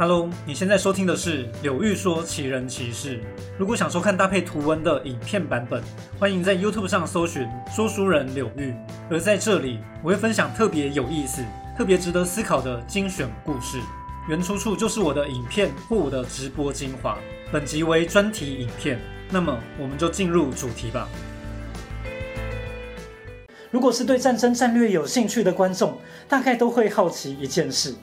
[0.00, 3.20] Hello，你现在收听的是柳玉说奇人奇事。
[3.58, 5.82] 如果想收看搭配图文的影片版本，
[6.18, 8.74] 欢迎在 YouTube 上搜寻说书人柳玉。
[9.10, 11.44] 而在这里，我会分享特别有意思、
[11.76, 13.78] 特别值得思考的精选故事，
[14.26, 17.18] 原出处就是我的影片或我的直播精华。
[17.52, 21.06] 本集为专题影片，那么我们就进入主题吧。
[23.70, 27.94] 如果是对战争战略有兴趣的观众，大概都会好奇一件事。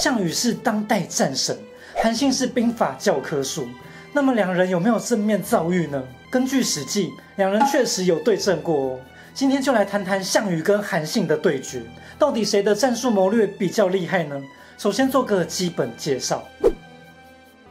[0.00, 1.56] 项羽是当代战神，
[2.02, 3.68] 韩信是兵法教科书。
[4.12, 6.02] 那么两人有没有正面遭遇呢？
[6.30, 9.00] 根据《史记》，两人确实有对阵过哦。
[9.32, 11.82] 今天就来谈谈项羽跟韩信的对决，
[12.18, 14.40] 到底谁的战术谋略比较厉害呢？
[14.78, 16.44] 首先做个基本介绍，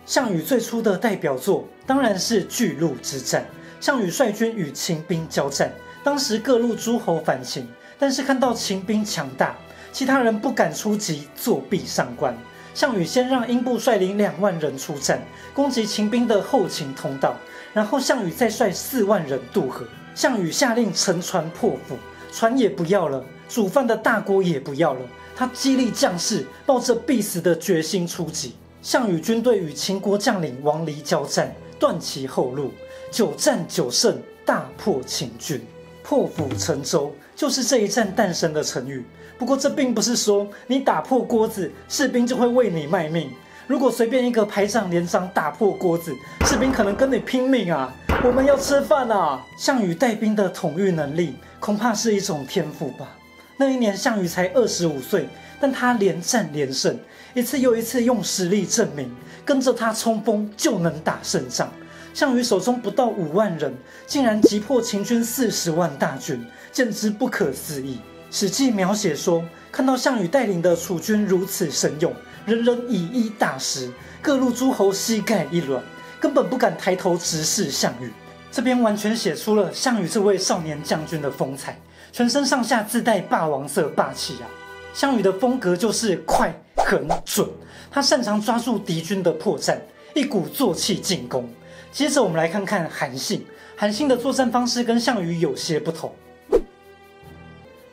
[0.05, 3.45] 项羽最初的代表作当然是巨鹿之战。
[3.79, 5.69] 项羽率军与秦兵交战，
[6.05, 7.67] 当时各路诸侯反秦，
[7.99, 9.57] 但是看到秦兵强大。
[9.93, 12.35] 其他人不敢出击，作壁上观。
[12.73, 15.21] 项羽先让英布率领两万人出战，
[15.53, 17.35] 攻击秦兵的后勤通道，
[17.71, 19.85] 然后项羽再率四万人渡河。
[20.15, 21.95] 项羽下令乘船破釜，
[22.31, 25.01] 船也不要了，煮饭的大锅也不要了。
[25.35, 28.55] 他激励将士，抱着必死的决心出击。
[28.81, 32.71] 项羽军队与秦国将领王离交战，断其后路，
[33.11, 35.61] 九战九胜，大破秦军，
[36.03, 39.03] 破釜沉舟，就是这一战诞生的成语。
[39.37, 43.31] 不过这并不是说你打破锅子，士兵就会为你卖命。
[43.65, 46.13] 如果随便一个排长连长打破锅子，
[46.45, 47.93] 士兵可能跟你拼命啊！
[48.23, 49.41] 我们要吃饭啊！
[49.57, 53.15] 项羽带兵的统御能力，恐怕是一种天赋吧。
[53.55, 55.29] 那一年项羽才二十五岁，
[55.61, 56.99] 但他连战连胜，
[57.33, 59.09] 一次又一次用实力证明，
[59.45, 61.71] 跟着他冲锋就能打胜仗。
[62.13, 63.73] 项羽手中不到五万人，
[64.05, 67.99] 竟然击破秦军四十万大军，简直不可思议。
[68.29, 72.13] 史记描写说，看到项羽带领的楚军如此神勇，
[72.45, 75.83] 人人以一大食，各路诸侯膝盖一软，
[76.19, 78.11] 根本不敢抬头直视项羽。
[78.51, 81.79] 这边完全写出了项羽这位少年将军的风采，
[82.11, 84.45] 全身上下自带霸王色霸气啊！
[84.93, 87.49] 项羽的风格就是快、狠、准，
[87.89, 89.79] 他擅长抓住敌军的破绽，
[90.13, 91.49] 一鼓作气进攻。
[91.93, 93.45] 接着我们来看看韩信，
[93.77, 96.11] 韩信的作战方式跟项羽有些不同。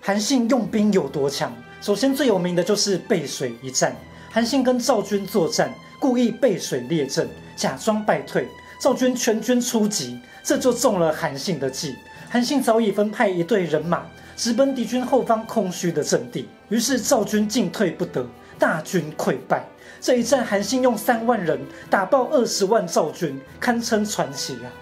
[0.00, 1.55] 韩信用兵有多强？
[1.83, 3.94] 首先最有名的就是背水一战。
[4.31, 8.49] 韩信跟赵军作战，故意背水列阵，假装败退。
[8.81, 11.94] 赵军全军出击，这就中了韩信的计。
[12.31, 18.27] 韩信早已分派一队人马直奔敌军后方空虚的阵地，于是赵军进退不得，
[18.59, 19.62] 大军溃败。
[20.00, 24.72] 这一战，韩信用三万人打爆二十万赵军，堪称传奇啊！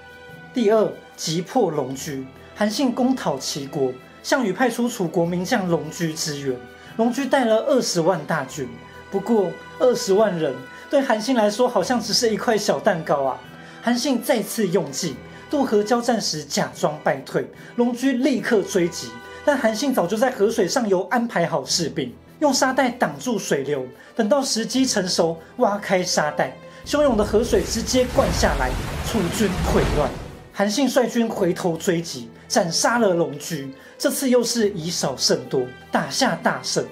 [0.54, 2.24] 第二，急破龙驹。
[2.54, 3.92] 韩信攻讨齐国。
[4.22, 6.54] 项羽派出楚国名将龙驹支援，
[6.96, 8.68] 龙驹带了二十万大军。
[9.10, 10.54] 不过二十万人
[10.90, 13.40] 对韩信来说好像只是一块小蛋糕啊！
[13.80, 15.16] 韩信再次用计，
[15.48, 19.08] 渡河交战时假装败退，龙驹立刻追击。
[19.44, 23.84] 但韩信早就在河水上游安排好士兵，用沙袋挡住水流，
[24.14, 26.56] 等到时机成熟，挖开沙袋，
[26.86, 28.70] 汹涌的河水直接灌下来，
[29.06, 30.08] 楚军溃乱。
[30.52, 33.72] 韩信率军回头追击，斩杀了龙驹。
[33.98, 36.84] 这次又是以少胜多，打下大胜。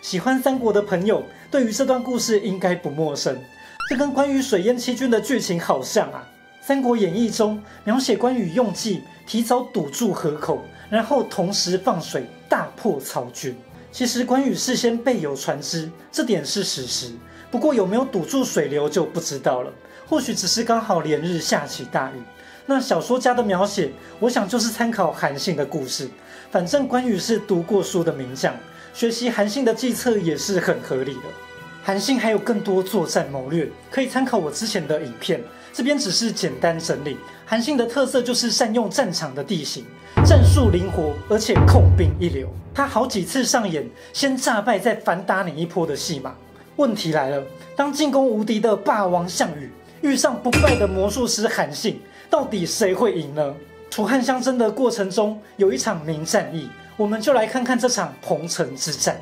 [0.00, 3.36] 喜欢三国的朋友，对于这段故事应该不陌生。
[3.88, 6.24] 这跟关羽水淹七军的剧情好像啊！
[6.66, 13.56] 《三国演义》中描写关羽用计提早堵住河口，然后同时放水，大破曹军。
[13.92, 17.12] 其实关羽事先备有船只，这点是史实。
[17.50, 19.70] 不过有没有堵住水流就不知道了。
[20.06, 22.22] 或许只是刚好连日下起大雨。
[22.64, 26.08] 那小说家的描写，我想就是参考韩信的故事。
[26.50, 28.54] 反正关羽是读过书的名将，
[28.94, 31.20] 学习韩信的计策也是很合理的。
[31.82, 35.42] 韩信还有更多作战谋略，可以参考我之前的影片，
[35.72, 37.16] 这边只是简单整理。
[37.46, 39.84] 韩信的特色就是善用战场的地形，
[40.24, 42.48] 战术灵活，而且控兵一流。
[42.74, 46.34] 他好几次上演先诈败再反打你一波的戏码。
[46.76, 47.42] 问题来了，
[47.76, 49.70] 当进攻无敌的霸王项羽
[50.00, 52.00] 遇上不败的魔术师韩信，
[52.30, 53.54] 到底谁会赢呢？
[53.90, 59.20] 楚汉相争的过程中，有一场名战役，我们就来看看这场彭城之战。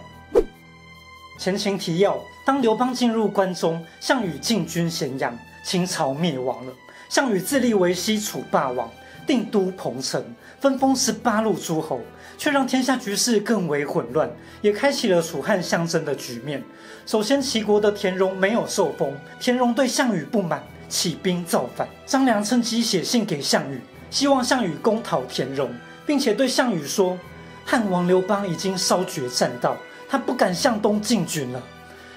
[1.40, 5.34] 前情提要：当刘邦进入关中，项羽进军咸阳，
[5.64, 6.72] 秦朝灭亡了。
[7.08, 8.90] 项羽自立为西楚霸王，
[9.26, 10.22] 定都彭城，
[10.60, 11.98] 分封十八路诸侯，
[12.36, 16.62] 却让天下局势更为混乱，也开启了楚汉相争的局面。
[17.06, 21.88] 首先，齐国的田荣没有受封，田荣对项羽不满，起兵造反。
[22.04, 23.80] 张良趁机写信给项羽。
[24.10, 25.70] 希望项羽攻讨田荣，
[26.04, 27.18] 并且对项羽说
[27.64, 29.74] ：“汉王刘邦已经烧绝栈道，
[30.10, 31.62] 他不敢向东进军了。”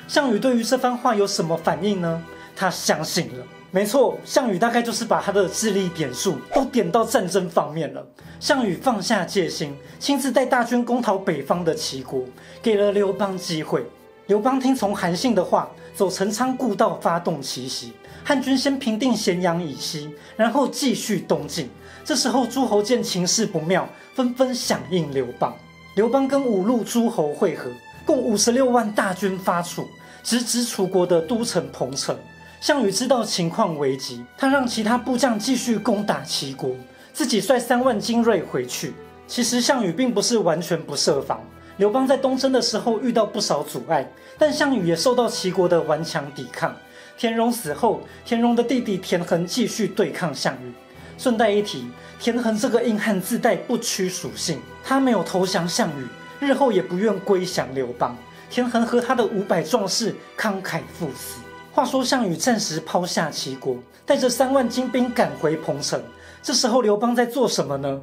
[0.10, 2.22] 项羽对于这番话有什么反应呢？
[2.56, 3.46] 他相信了。
[3.72, 8.06] 没错，项羽大概就是把他的智力点数都点到战争方面了。
[8.40, 12.24] 项羽放下戒心，亲自带大军攻讨北方的齐国，
[12.62, 13.84] 给了刘邦机会。
[14.28, 17.94] 刘邦听从韩信的话，走陈仓故道发动奇袭。
[18.24, 21.70] 汉军先平定咸阳以西，然后继续东进。
[22.06, 25.52] 这时候诸侯见情势不妙，纷纷响应刘邦。
[25.96, 27.70] 刘邦跟五路诸侯会合，
[28.04, 29.88] 共五十六万大军发楚，
[30.24, 32.18] 直指楚国的都城彭城。
[32.60, 36.72] 项羽知道情况危急，他让其他部将继续攻打齐国，
[37.14, 38.96] 自己率三万精锐回去。
[39.28, 41.40] 其实项羽并不是完全不设防，
[41.78, 46.76] 刘邦在东征的时候遇到不少阻碍，但项羽也受到齐国的顽强抵抗。
[47.20, 50.74] 田荣死后，田荣的弟弟田横继续对抗项羽。
[51.18, 51.90] 顺带一提，
[52.20, 56.08] 田横这个硬汉自带不屈属性，他没有投降项羽，
[56.46, 58.16] 日后也不愿归降刘邦。
[58.50, 61.40] 田横和他的五百壮士慷慨赴死。
[61.72, 66.02] 话说项羽暂时抛下齐国，带着三万精兵赶回彭城。
[66.42, 68.00] 这时候刘邦在做什么呢？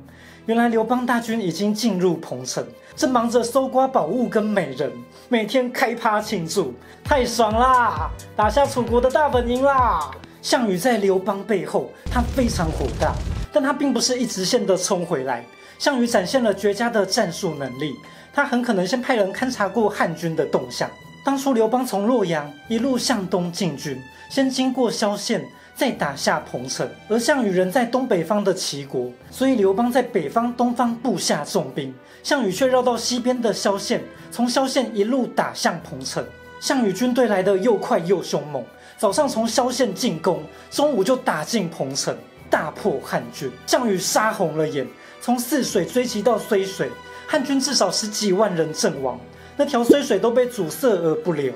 [0.47, 2.67] 原来刘邦大军已经进入彭城，
[2.97, 4.91] 正忙着搜刮宝物跟美人，
[5.29, 6.75] 每天开趴庆祝，
[7.05, 8.11] 太爽啦！
[8.35, 10.11] 打下楚国的大本营啦！
[10.43, 13.15] 项羽在刘邦背后，他非常火大，
[13.53, 15.45] 但他并不是一直线的冲回来。
[15.79, 17.95] 项羽展现了绝佳的战术能力，
[18.33, 20.89] 他很可能先派人勘察过汉军的动向。
[21.25, 24.01] 当初刘邦从洛阳一路向东进军，
[24.31, 25.45] 先经过萧县，
[25.75, 26.89] 再打下彭城。
[27.09, 36.25] 而项羽人在东北方的齐国，所以刘邦在北方东方布下重兵，项羽却绕到西边的萧县，从萧县一路打向彭城。
[36.61, 38.63] 项羽军队来得又快又凶猛，
[39.01, 42.15] 早上从萧县进攻，中午就打进彭城，
[42.51, 43.51] 大破汉军。
[43.67, 44.87] 项羽杀红了眼，
[45.23, 46.91] 从泗水追击到睢水，
[47.27, 49.19] 汉军至少十几万人阵亡。
[49.57, 51.51] 那条睢水都被阻塞而不流。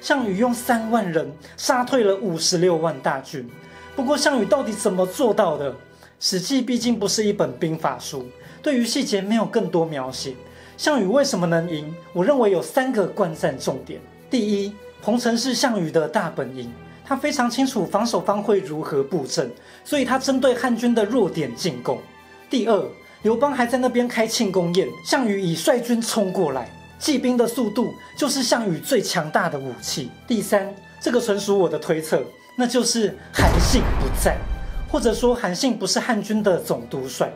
[0.00, 3.46] 项羽用三万人杀退了五十六万大军。
[3.94, 5.70] 不过，项羽到底怎么做到的？
[6.18, 8.26] 《史记》毕竟不是一本兵法书，
[8.62, 10.34] 对于细节没有更多描写。
[10.78, 11.94] 项羽为什么能赢？
[12.14, 14.00] 我认为有三个观战重点。
[14.30, 14.72] 第一，
[15.02, 16.72] 彭城是项羽的大本营，
[17.06, 19.48] 他非常清楚防守方会如何布阵，
[19.84, 22.00] 所以他针对汉军的弱点进攻。
[22.50, 22.84] 第二，
[23.22, 26.68] 刘邦还在那边开庆功宴，项羽已率军冲过来。
[26.98, 30.10] 骑兵的速度就是项羽最强大的武器。
[30.26, 32.24] 第三，这个纯属我的推测，
[32.56, 34.36] 那就是韩信不在，
[34.90, 37.30] 或者说韩信不是汉军的总督帅。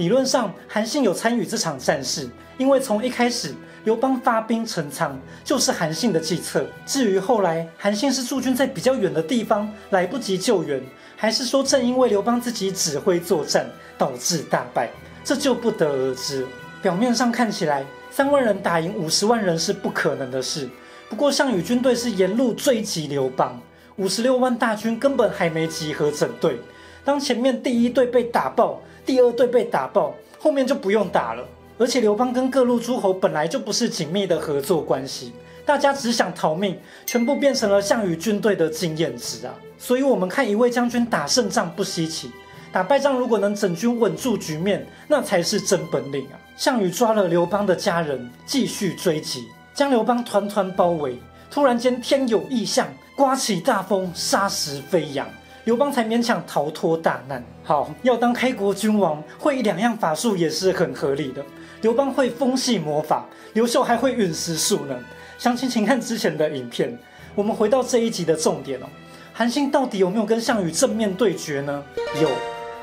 [0.00, 2.26] 理论上，韩信有参与这场战事，
[2.56, 3.54] 因为从一开始
[3.84, 6.64] 刘邦发兵陈仓就是韩信的计策。
[6.86, 10.82] 至于后来韩信是驻军在比较远的地方，来不及救援，
[11.18, 13.68] 还是说正因为刘邦自己指挥作战
[13.98, 14.88] 导致大败，
[15.22, 16.46] 这就不得而知。
[16.80, 17.84] 表面上看起来。
[18.10, 20.68] 三万人打赢五十万人是不可能的事。
[21.10, 23.60] 不过项羽军队是沿路追击刘邦，
[23.96, 26.58] 五十六万大军根本还没集合整队。
[27.04, 31.44] 当前面第一队被打爆，第二队被打爆，后面就不用打了。
[31.76, 35.32] 而且刘邦跟各路诸侯本来就不是紧密的合作关系，
[35.66, 39.52] 大家只想逃命，全部变成了项羽军队的经验值啊！
[39.76, 42.30] 所以，我们看一位将军打胜仗不稀奇。
[42.70, 46.38] 打败仗如果能整军稳住局面，那才是真本领啊！
[46.56, 51.18] 项羽抓了刘邦的家人，继续追击，将刘邦团团包围。
[51.50, 52.86] 突然间天有异象，
[53.16, 55.28] 刮起大风，沙石飞扬，
[55.64, 57.44] 刘邦才勉强逃脱大难。
[57.62, 61.44] 好，要当开国君王，会两样法术也是很合理的。
[61.82, 64.98] 刘邦会风系魔法，刘秀还会陨石术呢。
[65.38, 66.98] 详情请看之前的影片。
[67.34, 68.86] 我们回到这一集的重点哦，
[69.32, 71.82] 韩信到底有没有跟项羽正面对决呢？
[72.20, 72.28] 有。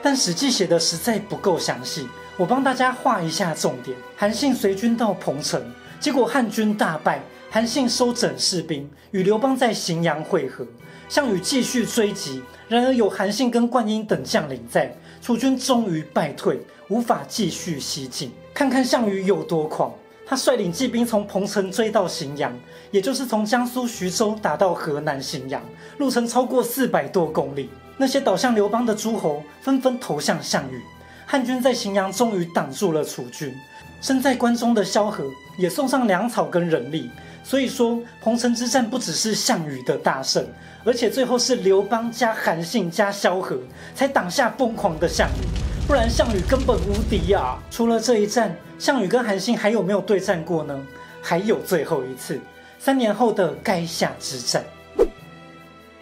[0.02, 2.08] 但《史记》写的实在不够详细，
[2.38, 3.98] 我帮大家画一下重点。
[4.16, 5.62] 韩信随军到彭城，
[6.00, 10.66] 结果汉军大败，韩信收整士兵，与刘邦在荥阳会合。
[11.10, 16.60] 项羽继续追击，然而有韩信跟灌婴等将领在，楚军终于败退，
[16.90, 18.32] 无法继续西进。
[18.54, 19.94] 看看项羽有多狂，
[20.26, 22.54] 他率领骑兵从彭城追到荥阳，
[22.92, 25.64] 也就是从江苏徐州打到河南荥阳，
[25.98, 27.70] 路程超过四百多公里。
[27.98, 30.82] 那些倒向刘邦的诸侯纷纷投向项羽，
[31.26, 33.56] 汉军在荥阳终于挡住了楚军。
[34.02, 35.24] 身在关中的萧何
[35.58, 37.10] 也送上粮草跟人力。
[37.48, 40.46] 所以说，彭城之战不只是项羽的大胜，
[40.84, 43.58] 而且最后是刘邦加韩信加萧何
[43.96, 47.58] 才挡下疯狂的项羽，不然项羽根本无敌啊！
[47.72, 50.78] 除了这一战，项羽跟韩信还有没有对战过呢？
[51.22, 52.38] 还有最后一次，
[52.80, 54.62] 三年后的垓下之战。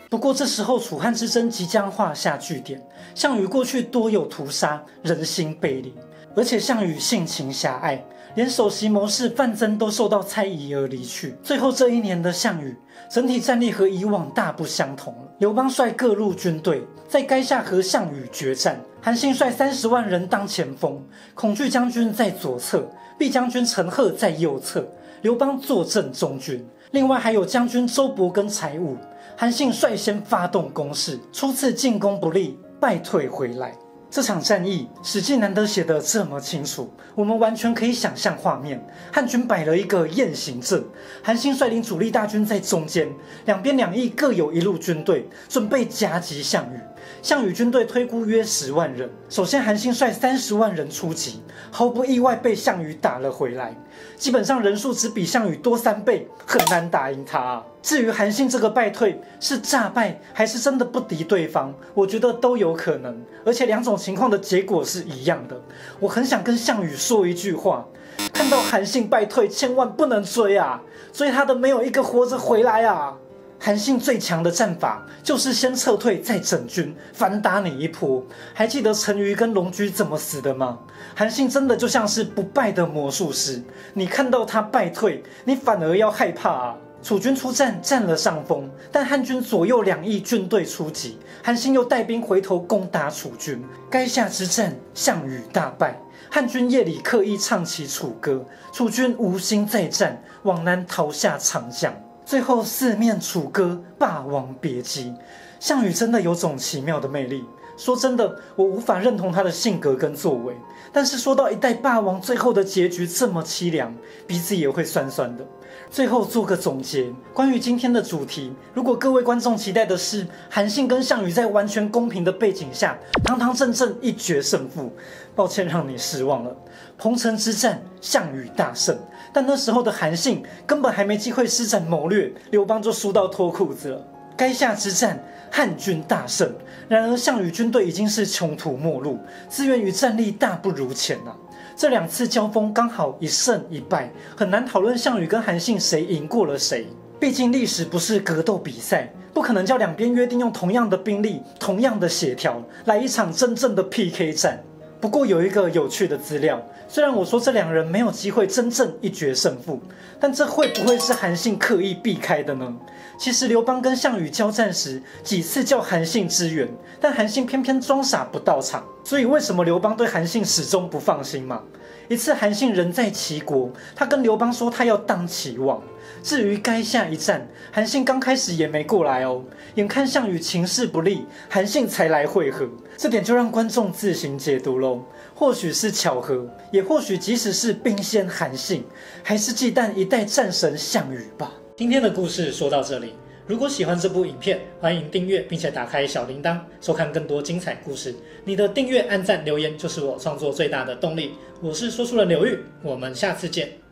[0.10, 2.82] 不过这时候楚汉之争即将画下句点。
[3.14, 5.94] 项羽过去多有屠杀，人心背离，
[6.36, 8.04] 而且项羽性情狭隘，
[8.36, 11.36] 连首席谋士范增都受到猜疑而离去。
[11.42, 12.76] 最后这一年的项羽，
[13.10, 15.22] 整体战力和以往大不相同了。
[15.40, 21.02] 刘邦率各路军队在垓下和项羽决战，韩信率三十万人当前锋，
[21.34, 24.86] 恐惧将军在左侧，毕将军陈赫在右侧，
[25.22, 26.66] 刘邦坐镇中军。
[26.92, 28.98] 另外还有将军周勃跟柴武，
[29.38, 33.74] 韩信率先发动攻势，初次进攻不利，败退回来。
[34.10, 40.86] 这场战役，《史记》难得写得这么清楚，我们完全可以想象画面：汉军摆了一个雁行阵，
[41.22, 43.10] 韩信率领主力大军在中间，
[43.46, 46.80] 两边两翼各有一路军队，准备夹击项羽。
[47.22, 53.76] 项羽军队推估约十万人，首先韩信率三十万人出击，毫不意外被项羽打了回来。
[54.16, 57.64] 基本上人数只比项羽多三倍，很难打赢他。
[57.82, 65.60] 至于韩信这个败退是诈败还是真的不敌对方，我觉得都有可能，而且两种情况的结果是一样的。
[66.00, 67.86] 我很想跟项羽说一句话：
[68.34, 70.82] 看到韩信败退，千万不能追啊！
[71.14, 73.18] 追他的没有一个活着回来啊！
[73.58, 78.24] 韩信最强的战法就是先撤退再整军，反打你一波。
[78.54, 80.78] 还记得陈馀跟龙驹怎么死的吗？
[81.16, 86.76] 韩信真的就像是不败的魔术师，你看到他败退，你反而要害怕啊！
[87.02, 93.64] 楚军出战占了上风，但汉军左右两翼军队出击，韩信又带兵回头攻打楚军。
[93.90, 101.94] 垓下之战，项羽大败，汉军夜里刻意唱起楚歌，楚军无心再战，往南逃下长江。
[102.26, 105.14] 最后四面楚歌，霸王别姬。
[105.60, 107.46] 项羽真的有种奇妙的魅力。
[107.78, 110.56] 说真的，我无法认同他的性格跟作为。
[110.94, 113.94] 但是说到一代霸王最后的结局这么凄凉，
[114.26, 115.46] 鼻子也会酸酸的。
[115.92, 124.94] 最后做个总结，关于今天的主题，如果各位观众期待的是韩信跟项羽在完全公平的背景下，堂堂正正一决胜负，
[125.36, 126.56] 抱歉让你失望了。
[126.98, 128.98] 彭城之战，项羽大胜，
[129.36, 134.08] 但那时候的韩信根本还没机会施展谋略，刘邦就输到脱裤子了。
[134.38, 136.50] 垓下之战，汉军大胜，
[136.88, 141.36] 然而项羽军队已经是穷途末路，资源与战力大不如前了。
[141.76, 146.88] 这两次交锋刚好一胜一败，很难讨论项羽跟韩信谁赢过了谁。
[147.20, 154.64] 毕竟历史不是格斗比赛，不可能叫两边约定用同样的兵力、同样的协调来一场真正的 PK 战。
[155.00, 159.80] 不过有一个有趣的资料，虽然我说这两人没有机会真正一决胜负，
[160.20, 162.74] 但这会不会是韩信刻意避开的呢？
[163.18, 166.68] 其实刘邦跟项羽交战时，几次叫韩信支援，
[167.00, 168.84] 但韩信偏偏装傻不到场。
[169.04, 171.62] 所以为什么刘邦对韩信始终不放心嘛？
[172.08, 175.82] 一次韩信人在齐国，他跟刘邦说他要当齐王。
[176.26, 179.44] 至于该下一站，韩信刚开始也没过来哦。
[179.76, 182.68] 眼看项羽情势不利，韩信才来会合。
[182.98, 185.06] 这点就让观众自行解读喽。
[185.36, 188.84] 或许是巧合，也或许即使是兵仙韩信，
[189.22, 191.54] 还是忌惮一代战神项羽吧。
[191.78, 193.14] 今天的故事说到这里，
[193.46, 198.16] 如果喜欢这部影片，欢迎订阅并且打开小铃铛，收看更多精彩故事。
[198.44, 201.36] 你的订阅、按赞、留言就是我创作最大的动力。
[201.62, 203.85] 我是说书人刘玉，我们下次见。